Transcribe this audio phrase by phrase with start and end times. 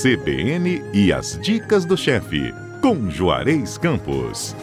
[0.00, 4.54] CBN e as dicas do chefe, com Juarez Campos.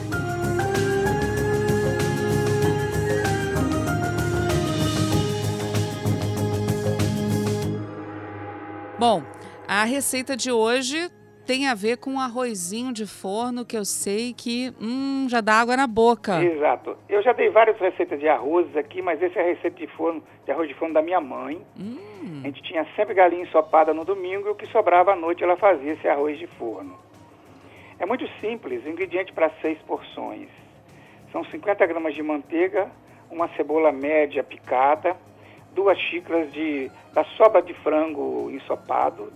[8.98, 9.21] Bom,
[9.68, 11.12] a receita de hoje
[11.46, 15.54] tem a ver com um arrozinho de forno que eu sei que hum, já dá
[15.61, 16.43] água na boca.
[16.43, 16.98] Exato.
[17.07, 20.23] Eu já dei várias receitas de arroz aqui, mas essa é a receita de forno,
[20.43, 21.61] de arroz de forno da minha mãe.
[21.79, 22.42] Hum.
[22.43, 25.55] A gente tinha sempre galinha ensopada no domingo e o que sobrava à noite ela
[25.55, 26.97] fazia esse arroz de forno.
[28.00, 30.50] É muito simples, ingrediente para seis porções.
[31.32, 32.89] São 50 gramas de manteiga,
[33.29, 35.15] uma cebola média picada,
[35.73, 39.31] duas xícaras de, da sobra de frango ensopado,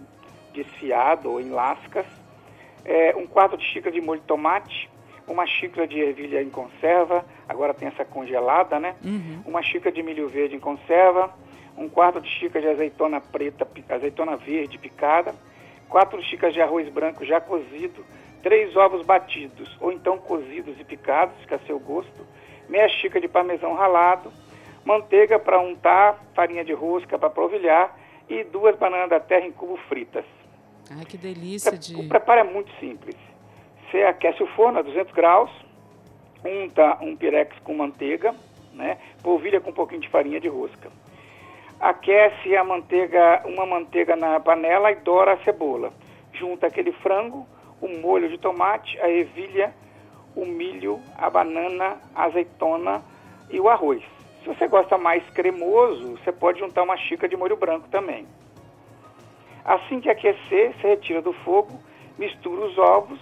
[0.54, 2.06] desfiado ou em lascas,
[2.86, 4.90] é, um quarto de xícara de molho de tomate,
[5.28, 8.96] uma xícara de ervilha em conserva, agora tem essa congelada, né?
[9.04, 9.44] Uhum.
[9.46, 11.32] Uma xícara de milho verde em conserva,
[11.78, 15.36] um quarto de xícara de azeitona preta, azeitona verde picada,
[15.88, 18.04] quatro xícaras de arroz branco já cozido,
[18.42, 22.26] três ovos batidos ou então cozidos e picados, fica a seu gosto,
[22.68, 24.32] meia xícara de parmesão ralado,
[24.84, 27.96] manteiga para untar, farinha de rosca para polvilhar
[28.28, 30.26] e duas bananas da terra em cubo fritas.
[30.92, 31.96] Ai, que delícia de...
[31.96, 33.16] O preparo é muito simples.
[33.90, 35.52] Você aquece o forno a 200 graus,
[36.44, 38.34] unta um pirex com manteiga,
[38.74, 38.98] né?
[39.22, 40.90] polvilha com um pouquinho de farinha de rosca.
[41.80, 45.94] Aquece a manteiga, uma manteiga na panela e dora a cebola.
[46.34, 47.48] Junta aquele frango,
[47.82, 49.74] o molho de tomate, a ervilha,
[50.36, 53.02] o milho, a banana, a azeitona
[53.50, 54.04] e o arroz.
[54.42, 58.26] Se você gosta mais cremoso, você pode juntar uma xícara de molho branco também.
[59.64, 61.80] Assim que aquecer, você retira do fogo,
[62.18, 63.20] mistura os ovos,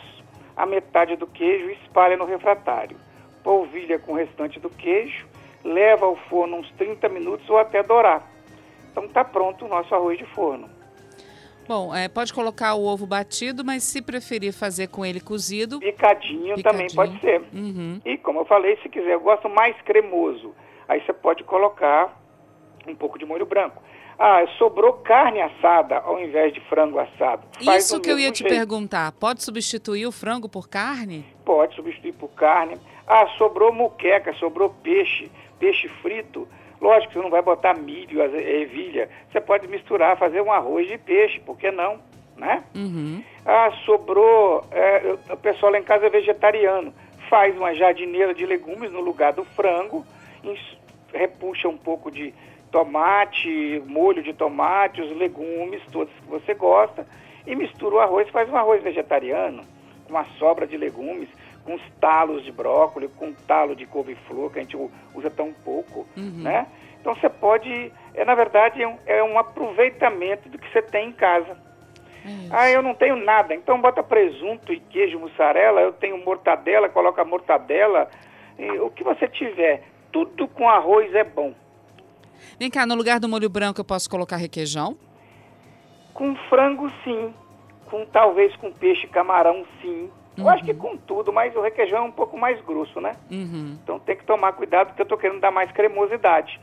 [0.55, 2.97] a metade do queijo e espalha no refratário.
[3.43, 5.27] Polvilha com o restante do queijo,
[5.63, 8.27] leva ao forno uns 30 minutos ou até dourar.
[8.91, 10.69] Então está pronto o nosso arroz de forno.
[11.67, 15.79] Bom, é, pode colocar o ovo batido, mas se preferir fazer com ele cozido...
[15.79, 16.63] Picadinho, Picadinho.
[16.63, 17.41] também pode ser.
[17.53, 17.99] Uhum.
[18.05, 20.55] E como eu falei, se quiser, eu gosto mais cremoso.
[20.87, 22.17] Aí você pode colocar
[22.87, 23.83] um pouco de molho branco.
[24.19, 27.43] Ah, sobrou carne assada ao invés de frango assado.
[27.63, 28.51] Faz Isso que eu ia te jeito.
[28.51, 29.11] perguntar.
[29.11, 31.23] Pode substituir o frango por carne?
[31.45, 32.77] Pode substituir por carne.
[33.05, 35.29] Ah, sobrou muqueca, sobrou peixe,
[35.59, 36.47] peixe frito.
[36.81, 39.09] Lógico que você não vai botar milho, ervilha.
[39.31, 41.99] Você pode misturar, fazer um arroz de peixe, por que não?
[42.35, 42.63] Né?
[42.75, 43.23] Uhum.
[43.45, 44.63] Ah, sobrou.
[44.71, 46.93] é, o pessoal lá em casa é vegetariano.
[47.29, 50.05] Faz uma jardineira de legumes no lugar do frango,
[51.13, 52.33] repuxa um pouco de
[52.71, 57.07] tomate, molho de tomate, os legumes, todos que você gosta,
[57.45, 59.63] e mistura o arroz, faz um arroz vegetariano,
[60.05, 61.29] com uma sobra de legumes,
[61.63, 64.77] com os talos de brócolis, com talo de couve-flor, que a gente
[65.13, 66.43] usa tão pouco, Uhum.
[66.43, 66.67] né?
[66.99, 71.09] Então você pode, é, na verdade, é um, é um aproveitamento do que você tem
[71.09, 71.57] em casa.
[72.25, 72.49] Isso.
[72.51, 73.53] Ah, eu não tenho nada.
[73.55, 78.09] Então bota presunto e queijo mussarela, eu tenho mortadela, coloca mortadela,
[78.59, 79.83] e o que você tiver.
[80.11, 81.53] Tudo com arroz é bom.
[82.59, 84.97] Vem cá, no lugar do molho branco eu posso colocar requeijão?
[86.13, 87.33] Com frango, sim.
[87.85, 90.09] Com talvez com peixe, camarão, sim.
[90.37, 93.15] Eu acho que com tudo, mas o requeijão é um pouco mais grosso, né?
[93.31, 93.77] Uhum.
[93.83, 96.59] Então tem que tomar cuidado porque eu tô querendo dar mais cremosidade.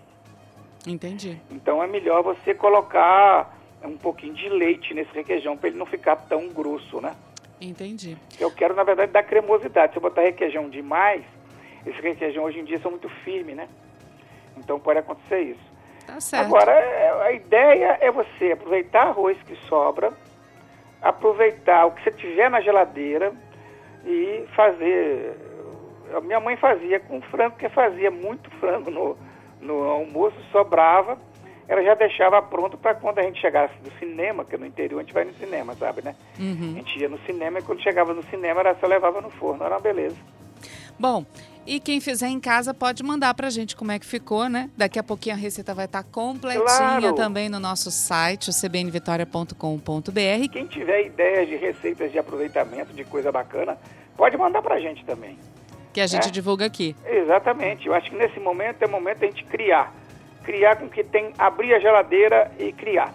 [0.86, 1.40] Entendi.
[1.50, 6.16] Então é melhor você colocar um pouquinho de leite nesse requeijão para ele não ficar
[6.16, 7.16] tão grosso, né?
[7.60, 8.16] Entendi.
[8.38, 9.92] Eu quero, na verdade, dar cremosidade.
[9.92, 11.24] Se eu botar requeijão demais,
[11.84, 13.68] esse requeijão hoje em dia são muito firmes, né?
[14.56, 15.74] Então pode acontecer isso.
[16.06, 16.46] Tá certo.
[16.46, 20.12] Agora, é- a ideia é você aproveitar arroz que sobra,
[21.00, 23.32] aproveitar o que você tiver na geladeira
[24.04, 25.36] e fazer.
[26.14, 29.16] A minha mãe fazia com frango, porque fazia muito frango no,
[29.60, 31.18] no almoço, sobrava,
[31.66, 35.02] ela já deixava pronto para quando a gente chegasse do cinema, que no interior a
[35.02, 36.14] gente vai no cinema, sabe, né?
[36.38, 36.74] A Uhum.
[36.74, 39.74] gente ia no cinema e quando chegava no cinema era só levava no forno, era
[39.74, 40.16] uma beleza.
[40.98, 41.24] Bom,
[41.66, 44.70] e quem fizer em casa pode mandar pra gente como é que ficou, né?
[44.76, 47.14] Daqui a pouquinho a receita vai estar completinha Claro.
[47.14, 50.48] também no nosso site, o cbnvitoria.com.br.
[50.52, 53.76] Quem tiver ideias de receitas de aproveitamento, de coisa bacana,
[54.16, 55.38] pode mandar pra gente também.
[55.92, 56.30] Que a gente É.
[56.30, 56.94] divulga aqui.
[57.06, 57.86] Exatamente.
[57.86, 59.94] Eu acho que nesse momento é o momento da gente criar.
[60.42, 63.14] Criar com que tem abrir a geladeira e criar.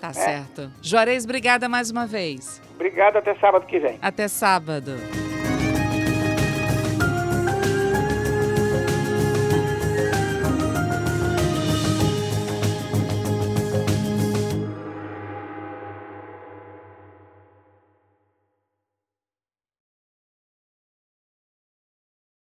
[0.00, 0.70] Tá certo.
[0.80, 2.60] Juarez, obrigada mais uma vez.
[2.74, 3.98] Obrigado, até sábado que vem.
[4.02, 4.96] Até sábado.